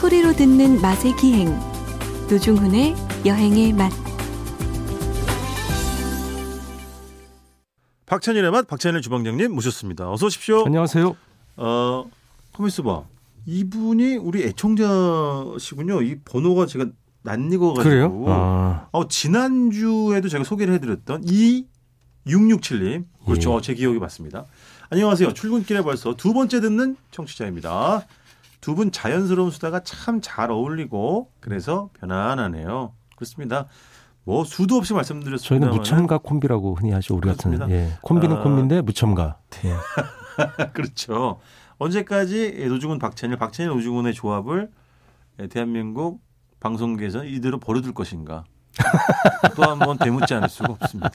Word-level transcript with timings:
소리로 0.00 0.32
듣는 0.32 0.80
맛의 0.80 1.14
기행 1.16 1.50
노중훈의 2.30 2.94
여행의 3.26 3.74
맛 3.74 3.92
박찬일의 8.06 8.50
맛 8.50 8.66
박찬일 8.66 9.02
주방장님 9.02 9.52
모셨습니다. 9.52 10.10
어서 10.10 10.24
오십시오. 10.24 10.64
안녕하세요. 10.64 11.14
어, 11.58 12.10
커미스 12.54 12.82
봐. 12.82 13.04
이분이 13.44 14.16
우리 14.16 14.42
애청자시군요. 14.44 16.00
이 16.00 16.18
번호가 16.24 16.64
제가 16.64 16.86
낯익어가지고. 17.22 17.82
그래요? 17.82 18.24
아, 18.26 18.88
어, 18.92 19.06
지난주에도 19.06 20.30
제가 20.30 20.44
소개를 20.44 20.72
해드렸던 20.74 21.24
이 21.26 21.66
667님. 22.26 23.04
그렇죠. 23.26 23.56
예. 23.56 23.60
제 23.60 23.74
기억이 23.74 23.98
맞습니다. 23.98 24.46
안녕하세요. 24.88 25.34
출근길에 25.34 25.82
벌써 25.82 26.14
두 26.16 26.32
번째 26.32 26.62
듣는 26.62 26.96
청취자입니다. 27.10 28.06
두 28.60 28.74
분 28.74 28.92
자연스러운 28.92 29.50
수다가 29.50 29.80
참 29.80 30.20
잘 30.20 30.50
어울리고 30.50 31.30
그래서 31.40 31.90
편안하네요. 32.00 32.92
그렇습니다. 33.16 33.66
뭐 34.24 34.44
수도 34.44 34.76
없이 34.76 34.92
말씀드렸습니다. 34.92 35.48
저희는 35.48 35.70
무첨가 35.78 36.18
콤비라고 36.18 36.74
흔히 36.74 36.92
하죠. 36.92 37.16
우리 37.16 37.28
같은. 37.28 37.52
그렇습니다. 37.52 37.70
예. 37.74 37.92
콤비는 38.02 38.36
아. 38.36 38.42
콤비인데 38.42 38.82
무첨가. 38.82 39.38
예. 39.64 39.74
그렇죠. 40.72 41.40
언제까지 41.78 42.66
노중훈 42.68 42.98
박찬일, 42.98 43.36
박찬일 43.38 43.70
노중훈의 43.70 44.12
조합을 44.14 44.70
대한민국 45.50 46.20
방송계에서 46.60 47.24
이대로 47.24 47.58
버려둘 47.58 47.94
것인가? 47.94 48.44
또 49.56 49.62
한 49.64 49.78
번 49.78 49.96
되묻지 49.98 50.34
않을 50.34 50.48
수가 50.50 50.72
없습니다. 50.74 51.10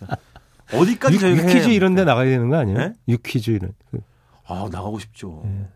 어디까지 0.74 1.16
유, 1.16 1.20
저희가 1.20 1.44
유퀴즈 1.44 1.70
이런 1.70 1.94
데? 1.94 2.04
나가야 2.04 2.26
되는 2.28 2.50
거 2.50 2.58
아니에요? 2.58 2.78
네? 2.78 2.94
유퀴즈 3.08 3.52
이런. 3.52 3.74
그, 3.92 4.00
아 4.48 4.68
나가고 4.72 4.98
싶죠. 5.00 5.44
예. 5.46 5.68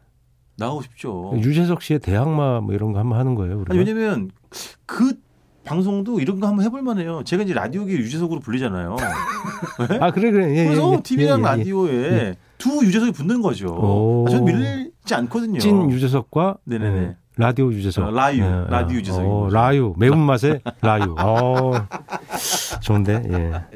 싶죠. 0.82 1.32
유재석 1.36 1.82
씨의 1.82 2.00
대항마 2.00 2.62
뭐 2.62 2.74
이런 2.74 2.92
거 2.94 3.00
한번 3.00 3.20
하는 3.20 3.36
거예요. 3.36 3.60
우리가. 3.60 3.74
아니, 3.74 3.80
왜냐면 3.92 4.30
그 4.86 5.14
방송도 5.66 6.20
이런 6.20 6.40
거 6.40 6.48
한번 6.48 6.66
해볼 6.66 6.82
만해요. 6.82 7.24
제가 7.26 7.44
이제 7.44 7.54
라디오계 7.54 7.94
유재석으로 7.94 8.40
불리잖아요. 8.40 8.96
아 10.02 10.12
그래 10.12 10.32
그래. 10.32 10.56
예, 10.58 10.66
그래서 10.66 10.90
예, 10.92 10.96
예. 10.98 11.02
TV랑 11.04 11.40
예, 11.40 11.44
예, 11.44 11.46
예. 11.46 11.58
라디오에 11.58 11.94
예. 11.94 12.36
두 12.58 12.84
유재석이 12.84 13.12
붙는 13.12 13.42
거죠. 13.42 13.68
오. 13.76 14.26
아, 14.28 14.32
저는 14.32 14.46
밀리지 14.46 15.14
않거든요. 15.16 15.60
찐 15.60 15.92
유재석과 15.92 16.58
네네네. 16.64 16.98
예, 17.02 17.16
라디오 17.38 17.72
유재석. 17.72 18.06
어, 18.08 18.12
라유, 18.12 18.42
예, 18.42 18.66
라디오 18.68 18.96
예. 18.96 19.00
유재석인 19.00 19.30
어. 19.30 19.50
라유 19.50 19.94
매운맛의 19.98 20.62
라유. 20.82 21.16
어, 21.20 21.72
좋은데. 22.82 23.24
예. 23.32 23.52
야, 23.52 23.68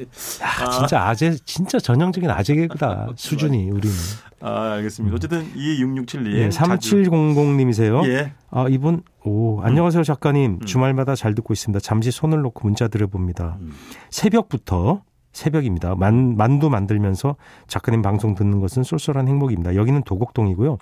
아. 0.42 0.70
진짜 0.72 1.03
아재 1.08 1.36
진짜 1.45 1.80
전형적인 1.80 2.30
아재 2.30 2.56
개그다. 2.56 3.09
수준이 3.16 3.70
우리는. 3.70 3.95
아, 4.44 4.73
알겠습니다. 4.73 5.16
어쨌든 5.16 5.45
이 5.55 5.81
667님. 5.81 6.33
예, 6.33 6.49
3700님이세요. 6.49 8.05
예. 8.09 8.33
아, 8.52 8.67
이분, 8.69 9.02
오, 9.23 9.61
안녕하세요, 9.61 10.03
작가님. 10.03 10.59
음. 10.61 10.66
주말마다 10.66 11.16
잘 11.16 11.33
듣고 11.33 11.53
있습니다. 11.53 11.80
잠시 11.80 12.11
손을 12.11 12.41
놓고 12.41 12.67
문자 12.67 12.89
드려봅니다. 12.89 13.58
음. 13.61 13.72
새벽부터, 14.09 15.03
새벽입니다. 15.31 15.95
만, 15.95 16.35
만두 16.35 16.69
만들면서 16.69 17.38
작가님 17.67 18.02
방송 18.02 18.35
듣는 18.35 18.59
것은 18.59 18.83
쏠쏠한 18.83 19.30
행복입니다. 19.30 19.75
여기는 19.75 20.03
도곡동이고요. 20.03 20.78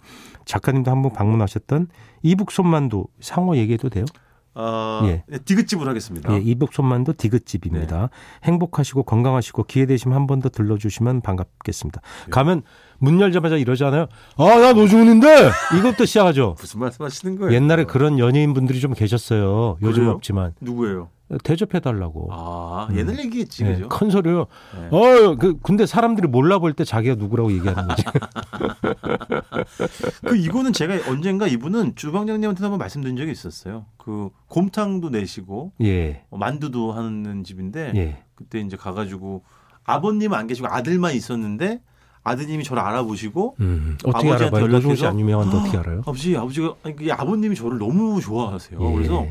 작가님도 0.46 0.90
한번 0.90 1.14
방문하셨던 1.14 1.88
이북 2.24 2.52
손만두 2.52 3.06
상호 3.20 3.56
얘기해도 3.56 3.90
돼요? 3.90 4.06
아, 4.54 5.02
예. 5.06 5.24
네, 5.28 5.38
디귿집으로 5.40 5.90
하겠습니다. 5.90 6.34
예, 6.34 6.38
이북 6.40 6.74
손만두 6.74 7.14
디귿집입니다. 7.14 8.10
행복하시고 8.44 9.04
건강하시고 9.04 9.64
기회 9.64 9.86
되시면 9.86 10.16
한 10.16 10.28
번 10.28 10.42
더 10.42 10.50
들러주시면 10.50 11.22
반갑겠습니다. 11.22 12.02
가면 12.32 12.64
문 13.00 13.20
열자마자 13.22 13.58
이러잖아요. 13.58 14.08
아, 14.38 14.44
나 14.60 14.74
노중훈인데! 14.74 15.50
이것부터 15.78 16.06
시작하죠. 16.06 16.56
무슨 16.60 16.80
말씀 16.80 17.06
하시는 17.06 17.38
거예요? 17.38 17.54
옛날에 17.54 17.86
그런 17.86 18.20
연예인분들이 18.20 18.80
좀 18.80 18.94
계셨어요. 18.94 19.78
요즘 19.82 20.04
그래요? 20.04 20.16
없지만 20.16 20.54
누구예요? 20.62 21.10
대접해달라고. 21.44 22.30
아, 22.32 22.88
음. 22.90 22.98
옛날 22.98 23.20
얘기겠지, 23.20 23.66
예, 23.66 23.74
그죠? 23.74 23.90
큰 23.90 24.10
소리요. 24.10 24.48
네. 24.76 24.98
어, 24.98 25.36
그 25.36 25.58
근데 25.62 25.86
사람들이 25.86 26.28
몰라볼 26.28 26.74
때 26.74 26.84
자기가 26.84 27.16
누구라고 27.16 27.52
얘기하는 27.54 27.88
거지. 27.88 28.04
그 30.26 30.36
이거는 30.36 30.74
제가 30.74 31.10
언젠가 31.10 31.48
이분은 31.48 31.96
주방장님한테 31.96 32.64
한번 32.64 32.80
말씀드린 32.80 33.18
적이 33.18 33.32
있었어요. 33.32 33.86
그 33.98 34.30
곰탕도 34.48 35.10
내시고 35.10 35.74
예, 35.82 36.24
어, 36.30 36.38
만두도 36.38 36.92
하는 36.92 37.44
집인데 37.44 37.94
예. 37.96 38.24
그때 38.36 38.60
이제 38.60 38.76
가가지고 38.76 39.44
아버님 39.84 40.34
안 40.34 40.48
계시고 40.48 40.68
아들만 40.68 41.14
있었는데 41.14 41.82
아드님이 42.24 42.64
저를 42.64 42.84
알아보시고 42.84 43.56
음, 43.62 43.98
어떻게 44.06 44.30
아버지한테 44.30 44.58
알아봐요? 44.58 44.64
연락해서 44.64 45.08
안 45.08 45.20
유명한데 45.20 45.58
어떻게 45.58 45.78
알아요? 45.78 46.00
아버지 46.02 46.38
아버지가 46.38 46.76
아니 46.84 46.96
그게 46.96 47.12
아버님이 47.12 47.56
저를 47.56 47.80
너무 47.80 48.22
좋아하세요. 48.22 48.80
예. 48.80 48.94
그래서 48.94 49.26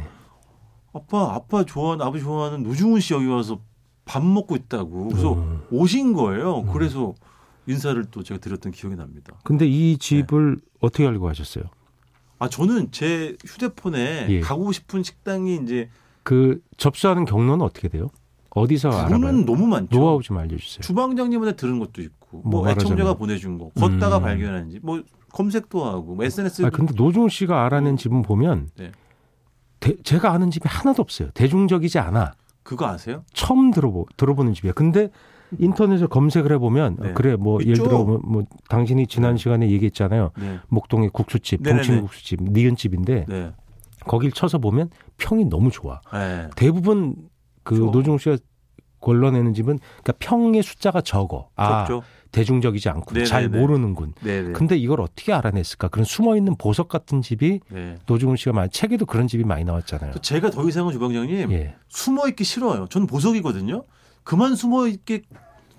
아빠 0.93 1.34
아빠 1.34 1.65
좋아하는 1.65 2.05
아버지 2.05 2.25
좋아하는 2.25 2.62
노중훈 2.62 3.01
씨 3.01 3.15
여기 3.15 3.27
와서 3.27 3.61
밥 4.05 4.25
먹고 4.25 4.56
있다고 4.56 5.09
그래서 5.09 5.34
음. 5.34 5.62
오신 5.71 6.12
거예요. 6.15 6.61
음. 6.61 6.73
그래서 6.73 7.15
인사를 7.67 8.03
또 8.11 8.23
제가 8.23 8.41
드렸던 8.41 8.73
기억이 8.73 8.97
납니다. 8.97 9.34
근데 9.45 9.67
이 9.67 9.97
집을 9.99 10.59
어떻게 10.81 11.06
알고 11.06 11.29
하셨어요? 11.29 11.65
아 12.39 12.49
저는 12.49 12.91
제 12.91 13.37
휴대폰에 13.45 14.27
예. 14.31 14.41
가고 14.41 14.73
싶은 14.73 15.03
식당이 15.03 15.61
이제 15.62 15.91
그 16.23 16.61
접수하는 16.77 17.25
경로는 17.25 17.65
어떻게 17.65 17.89
돼요? 17.89 18.09
어디서? 18.50 18.91
그거는 18.91 19.45
너무 19.45 19.67
많죠. 19.67 19.97
노하우 19.97 20.23
좀 20.23 20.39
알려주세요. 20.39 20.81
주방장님한테 20.81 21.55
들은 21.56 21.79
것도 21.79 22.03
있고 22.03 22.41
뭐 22.43 22.62
뭐, 22.62 22.71
애청자가. 22.71 23.15
보내준 23.15 23.59
거 23.59 23.69
걷다가 23.71 24.19
음. 24.19 24.23
발견한지 24.23 24.81
뭐 24.83 25.03
검색도 25.33 25.84
하고 25.84 26.15
뭐 26.17 26.25
SNS 26.25 26.67
아 26.67 26.71
근데 26.71 26.95
노중 26.97 27.29
씨가 27.29 27.65
알아낸 27.67 27.97
집은 27.97 28.23
보면 28.23 28.71
네. 28.77 28.91
대- 29.81 29.97
제가 30.03 30.33
아는 30.33 30.51
집이 30.51 30.69
하나도 30.69 31.03
없어요. 31.03 31.31
대중적이지 31.33 31.99
않아. 31.99 32.33
그거 32.63 32.87
아세요? 32.87 33.25
처음 33.33 33.71
들어보 33.71 34.07
들어보는 34.17 34.53
집이야. 34.55 34.73
근데 34.73 35.09
인터넷에 35.59 36.07
검색을 36.07 36.53
해보면 36.53 36.97
네. 37.01 37.13
그래 37.15 37.35
뭐 37.35 37.61
예를 37.61 37.73
있죠. 37.73 37.85
들어 37.85 38.05
뭐, 38.05 38.21
뭐 38.23 38.43
당신이 38.69 39.07
지난 39.09 39.37
시간에 39.37 39.69
얘기했잖아요. 39.71 40.31
네. 40.39 40.61
목동의 40.69 41.11
국수집, 41.13 41.63
네네네. 41.63 41.77
동치미 41.83 42.01
국수집, 42.03 42.43
니은집인데 42.43 43.25
네. 43.29 43.53
거길 44.07 44.33
쳐서 44.33 44.59
보면 44.59 44.91
평이 45.19 45.47
너무 45.47 45.71
좋아. 45.71 46.01
네. 46.12 46.49
대부분 46.55 47.17
그 47.65 47.77
좋아. 47.77 47.91
노중 47.91 48.19
씨가 48.19 48.37
걸러내는 49.01 49.55
집은 49.55 49.79
그러니까 50.03 50.12
평의 50.21 50.62
숫자가 50.62 51.01
적어. 51.01 51.49
아 51.57 51.85
적죠. 51.87 52.03
대중적이지 52.33 52.89
않고 52.89 53.13
네네네. 53.13 53.29
잘 53.29 53.49
모르는군. 53.49 54.15
네네. 54.21 54.53
근데 54.53 54.77
이걸 54.77 55.01
어떻게 55.01 55.33
알아냈을까? 55.33 55.89
그런 55.89 56.05
숨어 56.05 56.37
있는 56.37 56.57
보석 56.57 56.89
같은 56.89 57.23
집이 57.23 57.61
네. 57.69 57.97
노중훈 58.07 58.37
씨가 58.37 58.53
많이 58.53 58.71
책에도 58.71 59.07
그런 59.07 59.27
집이 59.27 59.45
많이 59.45 59.65
나왔잖아요. 59.65 60.13
또 60.13 60.21
제가 60.21 60.51
더 60.51 60.69
이상은 60.69 60.93
주방장님 60.93 61.53
예. 61.53 61.75
숨어 61.89 62.29
있기 62.29 62.45
싫어요. 62.45 62.87
저는 62.89 63.07
보석이거든요. 63.07 63.85
그만 64.23 64.55
숨어 64.55 64.87
있게 64.87 65.23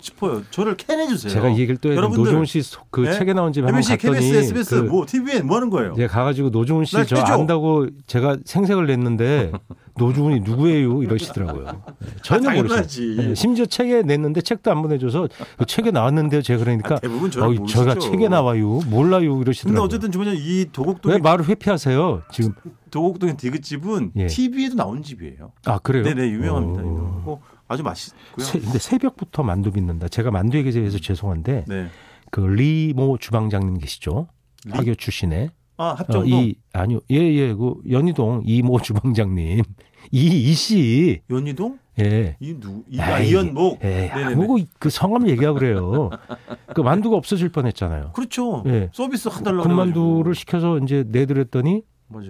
싶어요. 0.01 0.41
저를 0.51 0.75
캐내주세요. 0.77 1.31
제가 1.31 1.49
이 1.49 1.53
얘기를 1.59 1.77
또 1.77 1.89
해야 1.89 1.95
돼. 1.95 1.97
여러분들, 1.97 2.23
노중훈 2.23 2.45
씨그 2.45 3.01
네? 3.01 3.13
책에 3.13 3.33
나온 3.33 3.53
집 3.53 3.61
한번 3.61 3.75
MBC, 3.75 3.97
갔더니 3.97 4.19
KBS, 4.19 4.37
SBS, 4.37 4.75
그 4.83 4.89
뭐 4.91 5.05
TVN 5.05 5.45
뭐 5.47 5.55
하는 5.57 5.69
거예요? 5.69 5.93
제가 5.95 6.11
가가지고 6.13 6.49
노중훈 6.49 6.85
씨날 6.85 7.05
저. 7.05 7.15
안다고 7.17 7.87
제가 8.07 8.37
생색을 8.45 8.87
냈는데 8.87 9.51
노중훈이 9.97 10.39
누구예요 10.41 11.03
이러시더라고요. 11.03 11.65
네, 11.99 12.07
전혀 12.23 12.49
아, 12.49 12.53
모르겠어요. 12.53 13.15
네, 13.17 13.35
심지어 13.35 13.65
책에 13.65 14.01
냈는데 14.03 14.41
책도 14.41 14.71
안 14.71 14.81
보내줘서 14.81 15.27
그 15.57 15.65
책에 15.65 15.91
나왔는데요. 15.91 16.41
제가 16.41 16.63
그러니까 16.63 16.95
아, 16.95 16.99
대부분 16.99 17.29
저를 17.29 17.59
어. 17.61 17.65
제가 17.65 17.95
책에 17.99 18.27
나와요. 18.29 18.79
몰라요 18.87 19.31
근데 19.31 19.41
이러시더라고요. 19.43 19.83
어쨌든 19.83 20.11
주방장님 20.11 20.41
이 20.43 20.65
도곡동 20.71 21.11
왜 21.11 21.17
말을 21.19 21.45
회피하세요? 21.47 22.23
지금 22.31 22.53
도곡동의 22.89 23.37
디귿집은 23.37 24.11
예. 24.17 24.27
TV에도 24.27 24.75
나온 24.75 25.03
집이에요. 25.03 25.51
아 25.65 25.77
그래요? 25.79 26.03
네네 26.03 26.29
유명합니다. 26.29 26.81
어. 26.85 27.41
아주 27.71 27.83
맛있고요. 27.83 28.45
새- 28.45 28.59
근데 28.59 28.77
새벽부터 28.79 29.43
만두 29.43 29.71
빚는다. 29.71 30.07
제가 30.07 30.31
만두 30.31 30.57
얘기에 30.57 30.71
대해서 30.71 30.97
죄송한데 30.99 31.65
네. 31.67 31.87
그 32.29 32.41
리모 32.41 33.17
주방장님 33.17 33.77
계시죠? 33.79 34.27
리? 34.65 34.71
화교 34.71 34.95
출신의 34.95 35.49
아 35.77 35.83
어, 35.91 35.93
합정동 35.93 36.27
이 36.29 36.55
아니요 36.73 36.99
예 37.09 37.17
예 37.19 37.55
그 37.55 37.75
연희동 37.89 38.43
이모 38.45 38.79
주방장님 38.81 39.63
이 40.11 40.49
이 40.49 40.53
씨. 40.53 41.21
연희동 41.29 41.79
예. 41.99 42.35
이 42.39 42.53
누 42.59 42.83
이, 42.89 42.99
아, 42.99 43.19
에이, 43.19 43.29
이연목. 43.31 43.79
예. 43.83 44.11
네네네. 44.15 44.35
뭐그 44.35 44.89
성함 44.89 45.27
얘기하고 45.29 45.59
그래요. 45.59 46.09
그 46.73 46.81
만두가 46.81 47.15
없어질 47.17 47.49
뻔 47.49 47.67
했잖아요. 47.67 48.11
그렇죠. 48.13 48.63
예. 48.67 48.89
서비스 48.93 49.27
해달라고. 49.29 49.63
군만두를 49.67 50.33
시켜서 50.35 50.77
이제 50.79 51.03
내드렸더니 51.07 51.83
맞아. 52.07 52.29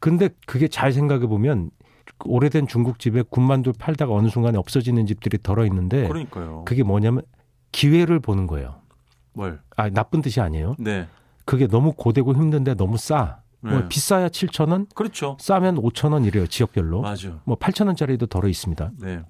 근데 0.00 0.30
그게 0.46 0.68
잘 0.68 0.92
생각해 0.92 1.26
보면 1.26 1.70
오래된 2.24 2.66
중국집에 2.66 3.22
군만두 3.28 3.72
팔다가 3.78 4.12
어느 4.12 4.28
순간에 4.28 4.58
없어지는 4.58 5.06
집들이 5.06 5.38
덜어 5.42 5.64
있는데 5.66 6.06
그러니까요. 6.08 6.64
그게 6.64 6.82
뭐냐면 6.82 7.22
기회를 7.72 8.20
보는 8.20 8.46
거예요. 8.46 8.76
뭘? 9.32 9.60
아 9.76 9.90
나쁜 9.90 10.22
뜻이 10.22 10.40
아니에요. 10.40 10.76
네. 10.78 11.08
그게 11.44 11.66
너무 11.66 11.92
고되고 11.92 12.34
힘든데 12.34 12.74
너무 12.74 12.96
싸. 12.96 13.40
뭐 13.60 13.80
네. 13.80 13.88
비싸야 13.88 14.28
7천 14.28 14.70
원, 14.70 14.86
그렇죠. 14.94 15.38
싸면 15.40 15.76
5천 15.76 16.12
원 16.12 16.24
이래요 16.24 16.46
지역별로. 16.46 17.00
맞아. 17.00 17.40
뭐 17.44 17.56
8천 17.56 17.86
원짜리도 17.86 18.26
덜어 18.26 18.48
있습니다. 18.48 18.90
네. 19.00 19.22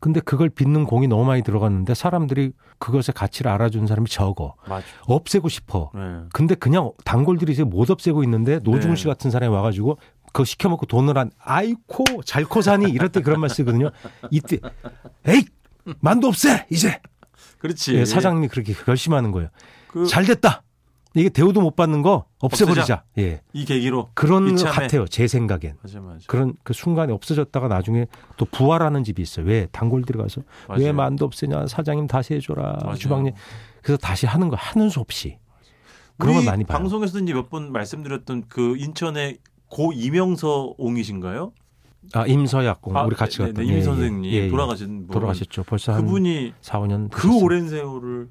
근데 0.00 0.20
그걸 0.20 0.48
빚는 0.48 0.84
공이 0.84 1.08
너무 1.08 1.24
많이 1.24 1.42
들어갔는데 1.42 1.92
사람들이 1.94 2.52
그것의 2.78 3.14
가치를 3.14 3.50
알아주는 3.50 3.86
사람이 3.86 4.08
적어. 4.08 4.54
맞아. 4.68 4.86
없애고 5.06 5.48
싶어. 5.48 5.90
네. 5.94 6.00
근데 6.32 6.54
그냥 6.54 6.92
단골들이 7.04 7.52
이제 7.52 7.64
못 7.64 7.90
없애고 7.90 8.22
있는데 8.24 8.60
노중훈 8.62 8.94
네. 8.94 8.96
씨 8.96 9.06
같은 9.06 9.30
사람이 9.30 9.52
와가지고 9.52 9.98
그거 10.38 10.44
시켜먹고 10.44 10.86
돈을 10.86 11.18
한 11.18 11.32
아이코 11.40 12.04
잘코 12.24 12.62
사니 12.62 12.88
이럴 12.92 13.08
때 13.08 13.22
그런 13.22 13.40
말 13.40 13.50
쓰거든요. 13.50 13.90
이때 14.30 14.58
에이 15.26 15.44
만두 15.98 16.28
없애 16.28 16.64
이제 16.70 17.00
그렇지. 17.58 17.96
예, 17.96 18.04
사장님이 18.04 18.46
그렇게 18.46 18.72
결심하는 18.72 19.32
거예요. 19.32 19.48
그, 19.88 20.06
잘 20.06 20.24
됐다. 20.24 20.62
이게 21.14 21.28
대우도 21.28 21.60
못 21.60 21.74
받는 21.74 22.02
거 22.02 22.26
없애버리자. 22.38 23.02
예. 23.18 23.40
이 23.52 23.64
계기로 23.64 24.10
그런 24.14 24.54
것. 24.54 24.62
같아요. 24.66 25.08
제 25.08 25.26
생각엔. 25.26 25.74
맞아 25.82 26.00
맞아. 26.00 26.20
그런 26.28 26.54
그 26.62 26.72
순간에 26.72 27.12
없어졌다가 27.12 27.66
나중에 27.66 28.06
또 28.36 28.44
부활하는 28.44 29.02
집이 29.02 29.20
있어요. 29.20 29.44
왜 29.44 29.66
단골 29.72 30.02
들어가서 30.04 30.42
왜 30.70 30.76
맞아요. 30.78 30.92
만두 30.92 31.24
없애냐 31.24 31.66
사장님 31.66 32.06
다시 32.06 32.34
해줘라 32.34 32.78
맞아요. 32.84 32.94
주방님 32.96 33.34
그래서 33.82 33.96
다시 33.98 34.26
하는 34.26 34.48
거 34.50 34.56
하는 34.56 34.88
수 34.88 35.00
없이 35.00 35.38
그런 36.16 36.34
걸 36.36 36.44
많이 36.44 36.62
봐요. 36.62 36.78
방송에서도 36.78 37.24
이제 37.24 37.32
몇 37.34 37.48
번 37.48 37.72
말씀드렸던 37.72 38.44
그 38.48 38.76
인천의 38.76 39.38
고 39.68 39.92
이명서 39.92 40.74
옹이신가요? 40.78 41.52
아 42.14 42.26
임서약 42.26 42.80
아, 42.94 43.02
우리 43.02 43.14
같이 43.16 43.38
네, 43.38 43.46
갔던 43.46 43.64
네, 43.64 43.70
임 43.70 43.76
예, 43.76 43.82
선생님 43.82 44.30
예, 44.30 44.44
예. 44.44 44.48
돌아가신 44.48 45.06
분. 45.06 45.08
돌아가셨죠. 45.08 45.64
벌써 45.64 45.92
한 45.92 46.04
그분이 46.04 46.54
4, 46.60 46.80
5년 46.80 47.10
그 47.10 47.38
오랜 47.42 47.68
세월을 47.68 48.28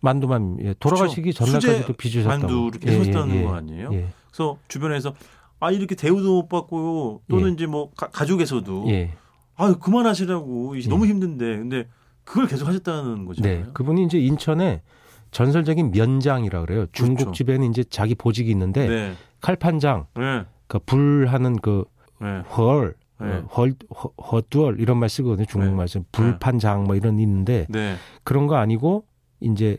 만두만 0.00 0.58
예, 0.62 0.74
돌아가시기. 0.80 1.32
전날까지도 1.32 1.92
빚으셨다고. 1.92 2.42
만두를 2.42 2.80
계속 2.80 3.04
했다는 3.04 3.44
거 3.44 3.54
아니에요? 3.54 3.90
예, 3.92 4.08
그래서 4.28 4.58
주변에서 4.66 5.14
아 5.60 5.70
이렇게 5.70 5.94
대우도 5.94 6.42
못 6.42 6.48
받고요. 6.48 7.20
또는 7.28 7.50
예. 7.50 7.52
이제 7.52 7.66
뭐 7.66 7.90
가, 7.96 8.08
가족에서도 8.08 8.86
예. 8.88 9.12
아유 9.54 9.78
그만하시라고 9.78 10.74
이제 10.76 10.88
예. 10.88 10.90
너무 10.90 11.06
힘든데 11.06 11.44
근데 11.58 11.88
그걸 12.24 12.48
계속 12.48 12.66
하셨다는 12.66 13.24
거잖아요. 13.26 13.58
네. 13.58 13.70
그분이 13.72 14.04
이제 14.04 14.18
인천에 14.18 14.82
전설적인 15.30 15.92
면장이라 15.92 16.62
그래요. 16.62 16.86
중국집에는 16.92 17.70
이제 17.70 17.84
자기 17.84 18.14
보직이 18.14 18.50
있는데 18.50 18.88
네. 18.88 19.12
칼판장, 19.40 20.06
네. 20.16 20.44
그 20.72 20.78
불하는 20.78 21.56
그 21.56 21.84
네. 22.20 22.40
헐, 22.56 22.94
네. 23.20 23.26
어, 23.26 23.46
헐, 23.56 23.74
허- 23.94 24.12
허두얼 24.30 24.80
이런 24.80 24.96
말 24.98 25.10
쓰거든요. 25.10 25.44
중국말에서 25.44 26.00
불판장 26.12 26.84
뭐 26.84 26.96
이런 26.96 27.16
게 27.16 27.22
있는데 27.22 27.66
네. 27.68 27.96
그런 28.24 28.46
거 28.46 28.56
아니고 28.56 29.04
이제 29.40 29.76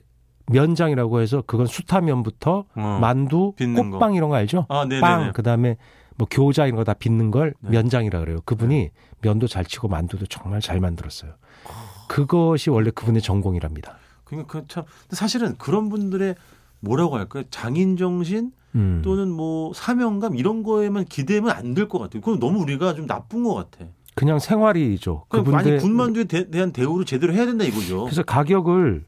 면장이라고 0.51 1.19
해서 1.22 1.42
그건 1.48 1.66
수타면부터 1.66 2.66
어. 2.75 2.98
만두, 3.01 3.54
빚는 3.56 3.90
거. 3.90 3.98
꽃빵 3.98 4.13
이런 4.13 4.30
거 4.30 4.36
알죠? 4.36 4.66
아, 4.69 4.86
네네. 4.86 5.01
빵, 5.01 5.34
그다음에 5.34 5.78
뭐 6.16 6.28
교자 6.30 6.68
이런 6.68 6.75
거 6.75 6.84
다 6.84 6.94
빚는 6.94 7.31
걸 7.31 7.56
네. 7.62 7.72
면장이라 7.72 8.19
그래요. 8.19 8.38
그분이 8.45 8.92
면도 9.22 9.48
잘 9.48 9.66
치고 9.66 9.88
만두도 9.88 10.28
정말 10.28 10.62
잘 10.62 10.80
만들었어요. 10.80 11.31
그것이 12.07 12.69
원래 12.69 12.92
그분의 12.92 13.22
전공이랍니다. 13.24 13.98
그러니까 14.25 14.62
그참 14.62 14.84
사실은 15.10 15.56
그런 15.57 15.90
분들의 15.90 16.36
뭐라고 16.81 17.18
할까요? 17.18 17.44
장인 17.50 17.98
정신 17.98 18.51
음. 18.75 19.01
또는 19.03 19.29
뭐 19.29 19.71
사명감 19.73 20.35
이런 20.35 20.63
거에만 20.63 21.05
기대면 21.05 21.51
안 21.51 21.73
될 21.73 21.87
것 21.87 21.99
같아요. 21.99 22.21
그건 22.21 22.39
너무 22.39 22.59
우리가 22.61 22.93
좀 22.95 23.05
나쁜 23.07 23.43
것 23.43 23.53
같아. 23.53 23.85
그냥 24.15 24.37
생활이죠. 24.39 25.25
그러니까 25.29 25.57
아니 25.57 25.77
군만두에 25.77 26.25
대, 26.25 26.49
대한 26.51 26.71
대우를 26.71 27.05
제대로 27.05 27.33
해야 27.33 27.45
된다 27.45 27.63
이거죠. 27.65 28.03
그래서 28.05 28.21
가격을 28.23 29.05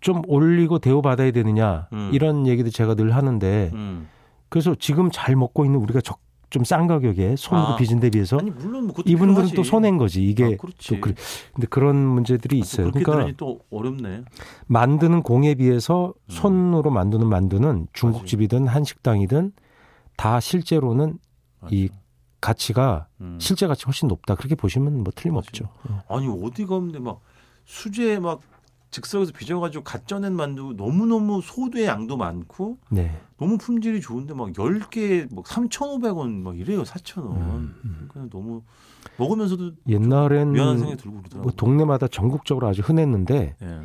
좀 0.00 0.22
올리고 0.26 0.78
대우받아야 0.78 1.30
되느냐 1.30 1.88
음. 1.92 2.10
이런 2.12 2.46
얘기도 2.46 2.70
제가 2.70 2.94
늘 2.94 3.14
하는데 3.14 3.70
음. 3.74 4.08
그래서 4.48 4.74
지금 4.74 5.10
잘 5.12 5.36
먹고 5.36 5.64
있는 5.64 5.78
우리가 5.80 6.00
좀 6.50 6.64
싼 6.64 6.86
가격에 6.86 7.36
손으로 7.36 7.68
아. 7.68 7.76
빚은 7.76 8.00
데 8.00 8.10
비해서 8.10 8.36
아니 8.38 8.50
물론 8.50 8.88
뭐 8.88 8.94
이분들은 8.98 9.34
필요하지. 9.34 9.54
또 9.54 9.62
손해인 9.62 9.98
거지 9.98 10.22
이게 10.24 10.44
아. 10.44 10.48
또 10.60 11.00
그래. 11.00 11.14
근데 11.54 11.66
그런 11.68 11.96
문제들이 11.96 12.58
있어요. 12.58 12.90
그렇게 12.90 13.04
그러니까 13.04 13.36
또 13.36 13.60
어렵네. 13.70 14.24
만드는 14.66 15.22
공에 15.22 15.54
비해서 15.54 16.12
음. 16.16 16.30
손으로 16.30 16.90
만드는 16.90 17.26
만두는 17.28 17.86
중국집이든 17.92 18.66
한식당이든 18.66 19.52
다 20.16 20.40
실제로는 20.40 21.18
이 21.70 21.88
맞아. 21.88 22.00
가치가 22.40 23.06
음. 23.20 23.38
실제 23.40 23.66
가치 23.66 23.84
훨씬 23.84 24.08
높다 24.08 24.34
그렇게 24.34 24.54
보시면 24.54 25.02
뭐 25.04 25.12
틀림없죠. 25.14 25.68
아니 26.08 26.26
어디가 26.26 26.74
없는데 26.74 26.98
막 26.98 27.20
수제 27.64 28.18
막 28.18 28.40
즉석에서 28.90 29.32
빚어가지고 29.32 29.84
갓 29.84 30.06
쪄낸 30.08 30.34
만두 30.34 30.74
너무 30.76 31.06
너무 31.06 31.40
소두의 31.42 31.86
양도 31.86 32.16
많고 32.16 32.78
네. 32.90 33.16
너무 33.38 33.56
품질이 33.56 34.00
좋은데 34.00 34.34
막 34.34 34.48
10개 34.52 35.32
막 35.34 35.44
3,500원 35.44 36.42
막 36.42 36.58
이래요 36.58 36.82
4,000원. 36.82 37.36
음, 37.36 38.08
그냥 38.12 38.28
너무 38.30 38.62
먹으면서도 39.16 39.72
옛날엔 39.88 40.52
미안한 40.52 40.78
생각이 40.78 41.00
들고 41.00 41.18
그러더라고요. 41.18 41.42
뭐 41.42 41.52
동네마다 41.52 42.08
전국적으로 42.08 42.66
아주 42.66 42.82
흔했는데 42.82 43.54
예. 43.62 43.80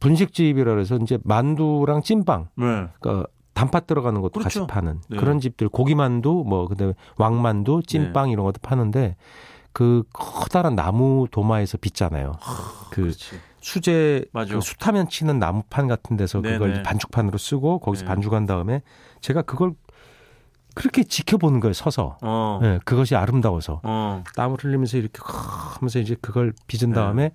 분식집이라 0.00 0.72
그래서 0.72 0.96
이제 0.96 1.18
만두랑 1.24 2.02
찐빵 2.02 2.48
네. 2.56 2.88
그러니까 3.00 3.26
단팥 3.54 3.86
들어가는 3.86 4.20
것도 4.20 4.40
그렇죠. 4.40 4.60
같이 4.60 4.72
파는 4.72 5.00
네. 5.08 5.16
그런 5.16 5.40
집들 5.40 5.68
고기만두 5.68 6.44
뭐 6.46 6.66
그다음에 6.68 6.94
왕만두 7.16 7.82
찐빵 7.86 8.30
이런 8.30 8.44
것도 8.44 8.58
파는데 8.62 9.16
그 9.72 10.04
커다란 10.12 10.74
나무 10.74 11.26
도마에서 11.30 11.76
빚잖아요. 11.78 12.32
그 12.90 13.02
그렇지. 13.02 13.36
수제. 13.66 14.24
그 14.32 14.60
수타면 14.60 15.08
치는 15.08 15.40
나무판 15.40 15.88
같은 15.88 16.16
데서 16.16 16.40
그걸 16.40 16.70
네네. 16.70 16.82
반죽판으로 16.84 17.36
쓰고 17.36 17.80
거기서 17.80 18.04
네. 18.04 18.08
반죽한 18.08 18.46
다음에 18.46 18.80
제가 19.20 19.42
그걸 19.42 19.72
그렇게 20.76 21.02
지켜보는 21.02 21.58
거예요 21.58 21.72
서서 21.72 22.16
어. 22.22 22.60
예, 22.62 22.78
그것이 22.84 23.16
아름다워서 23.16 23.80
어. 23.82 24.22
땀을 24.36 24.58
흘리면서 24.62 24.98
이렇게 24.98 25.18
하면서 25.20 25.98
이제 25.98 26.14
그걸 26.20 26.52
빚은 26.68 26.90
네. 26.90 26.94
다음에 26.94 27.30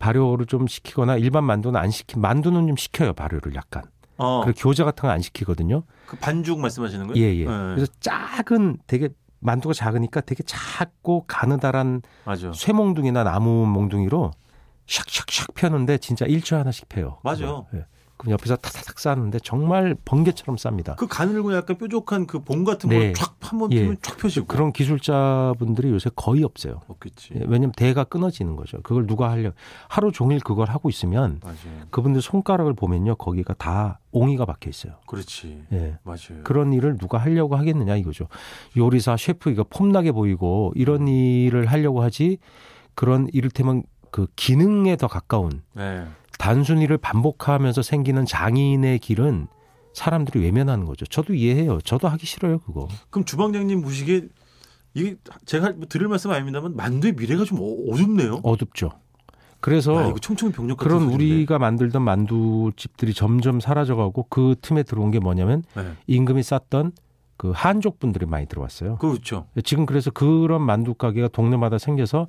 발효를 0.00 0.46
좀 0.46 0.66
시키거나 0.66 1.16
일반 1.16 1.44
만두는 1.44 1.78
안 1.78 1.90
시키 1.92 2.18
만두는 2.18 2.66
좀 2.66 2.76
시켜요 2.76 3.12
발효를 3.12 3.54
약간 3.54 3.84
어. 4.18 4.40
그리고 4.42 4.58
교자 4.60 4.82
같은 4.84 5.02
거 5.02 5.12
안 5.12 5.20
시키거든요 5.20 5.84
그 6.06 6.16
반죽 6.16 6.58
말씀하시는 6.58 7.06
거예요? 7.06 7.24
예예 7.24 7.44
네. 7.44 7.50
그래서 7.76 7.92
작은 8.00 8.78
되게 8.88 9.10
만두가 9.38 9.74
작으니까 9.74 10.22
되게 10.22 10.42
작고 10.44 11.26
가느다란 11.28 12.02
맞아. 12.24 12.50
쇠몽둥이나 12.52 13.22
나무 13.22 13.64
몽둥이로 13.66 14.32
샥샥샥 14.86 15.54
펴는데 15.54 15.98
진짜 15.98 16.26
일주에 16.26 16.58
하나씩 16.58 16.88
펴요 16.88 17.18
맞아. 17.22 17.44
그거. 17.46 17.66
예. 17.74 17.84
그럼 18.18 18.32
옆에서 18.32 18.56
타타닥 18.56 18.98
싸는데 18.98 19.38
정말 19.40 19.94
번개처럼 20.06 20.56
쌉니다 20.56 20.96
그 20.96 21.06
가늘고 21.06 21.54
약간 21.54 21.76
뾰족한 21.76 22.26
그 22.26 22.38
봉 22.42 22.64
같은 22.64 22.88
네. 22.88 23.12
걸쫙 23.12 23.36
한번 23.40 23.70
예. 23.72 23.82
피면 23.82 23.98
쫙 24.00 24.16
펴지고 24.16 24.46
그런 24.46 24.72
기술자분들이 24.72 25.90
요새 25.90 26.10
거의 26.16 26.42
없어요 26.42 26.80
없겠지. 26.88 27.34
예, 27.34 27.40
왜냐면 27.46 27.72
대가 27.76 28.04
끊어지는 28.04 28.56
거죠 28.56 28.80
그걸 28.82 29.06
누가 29.06 29.30
하려 29.30 29.52
하루 29.88 30.12
종일 30.12 30.40
그걸 30.40 30.70
하고 30.70 30.88
있으면 30.88 31.40
맞아요. 31.44 31.56
그분들 31.90 32.22
손가락을 32.22 32.72
보면요 32.72 33.16
거기가 33.16 33.52
다 33.54 34.00
옹이가 34.12 34.46
박혀 34.46 34.70
있어요. 34.70 34.94
그렇지. 35.06 35.64
예. 35.72 35.98
맞아요. 36.02 36.42
그런 36.44 36.72
일을 36.72 36.96
누가 36.96 37.18
하려고 37.18 37.56
하겠느냐 37.56 37.96
이거죠. 37.96 38.28
요리사 38.78 39.18
셰프 39.18 39.50
이거 39.50 39.64
폼나게 39.68 40.12
보이고 40.12 40.72
이런 40.74 41.06
일을 41.06 41.66
하려고 41.66 42.02
하지 42.02 42.38
그런 42.94 43.28
이를테면 43.34 43.82
그 44.10 44.26
기능에 44.36 44.96
더 44.96 45.06
가까운 45.08 45.62
네. 45.74 46.04
단순히를 46.38 46.98
반복하면서 46.98 47.82
생기는 47.82 48.24
장인의 48.24 48.98
길은 48.98 49.48
사람들이 49.94 50.40
외면하는 50.42 50.84
거죠. 50.84 51.06
저도 51.06 51.34
이해해요. 51.34 51.80
저도 51.80 52.08
하기 52.08 52.26
싫어요 52.26 52.58
그거. 52.60 52.88
그럼 53.10 53.24
주방장님 53.24 53.80
보시기에 53.82 54.22
이게 54.94 55.16
제가 55.46 55.72
뭐 55.76 55.86
드릴 55.88 56.08
말씀 56.08 56.30
아닙니다만 56.30 56.76
만두의 56.76 57.14
미래가 57.14 57.44
좀 57.44 57.58
어- 57.60 57.92
어둡네요. 57.92 58.40
어둡죠. 58.42 58.90
그래서 59.60 59.98
아, 59.98 60.06
이거 60.08 60.18
총총병력 60.18 60.76
같은 60.76 60.88
그런 60.88 61.10
소리인데. 61.10 61.34
우리가 61.34 61.58
만들던 61.58 62.02
만두집들이 62.02 63.14
점점 63.14 63.58
사라져가고 63.60 64.26
그 64.28 64.54
틈에 64.60 64.82
들어온 64.82 65.10
게 65.10 65.18
뭐냐면 65.18 65.64
네. 65.74 65.92
임금이 66.06 66.42
쌌던 66.42 66.92
그 67.38 67.52
한족 67.54 67.98
분들이 67.98 68.26
많이 68.26 68.46
들어왔어요. 68.46 68.96
그렇죠. 68.96 69.46
지금 69.64 69.84
그래서 69.86 70.10
그런 70.10 70.62
만두 70.62 70.94
가게가 70.94 71.28
동네마다 71.28 71.78
생겨서 71.78 72.28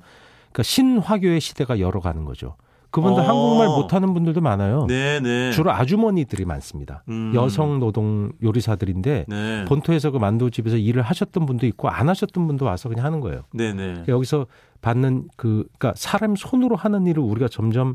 그러니까 0.52 0.62
신화교의 0.62 1.40
시대가 1.40 1.78
열어가는 1.78 2.24
거죠. 2.24 2.56
그분들 2.90 3.22
어. 3.22 3.26
한국말 3.26 3.68
못하는 3.68 4.14
분들도 4.14 4.40
많아요. 4.40 4.86
네, 4.88 5.20
네. 5.20 5.52
주로 5.52 5.72
아주머니들이 5.72 6.46
많습니다. 6.46 7.04
음. 7.08 7.32
여성 7.34 7.78
노동 7.80 8.32
요리사들인데 8.42 9.26
네. 9.28 9.64
본토에서 9.66 10.10
그 10.10 10.16
만두집에서 10.16 10.78
일을 10.78 11.02
하셨던 11.02 11.44
분도 11.44 11.66
있고 11.66 11.88
안 11.90 12.08
하셨던 12.08 12.46
분도 12.46 12.64
와서 12.64 12.88
그냥 12.88 13.04
하는 13.04 13.20
거예요. 13.20 13.42
네, 13.52 13.74
네. 13.74 14.04
여기서 14.08 14.46
받는 14.80 15.28
그 15.36 15.66
그러니까 15.78 15.92
사람 15.96 16.34
손으로 16.34 16.76
하는 16.76 17.06
일을 17.06 17.22
우리가 17.22 17.48
점점 17.48 17.94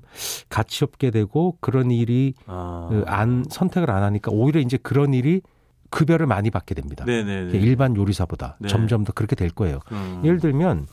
가치 0.49 0.83
없게 0.83 1.09
되고 1.09 1.57
그런 1.59 1.89
일이 1.89 2.33
아. 2.45 2.87
그안 2.91 3.45
선택을 3.49 3.89
안 3.89 4.03
하니까 4.03 4.31
오히려 4.31 4.59
이제 4.59 4.77
그런 4.77 5.13
일이 5.13 5.41
급여를 5.89 6.27
많이 6.27 6.51
받게 6.51 6.75
됩니다. 6.75 7.05
네, 7.05 7.23
네, 7.23 7.45
네. 7.45 7.57
일반 7.57 7.95
요리사보다 7.95 8.57
네. 8.59 8.67
점점 8.67 9.03
더 9.03 9.13
그렇게 9.13 9.35
될 9.35 9.49
거예요. 9.49 9.79
음. 9.91 10.21
예를 10.23 10.39
들면 10.39 10.85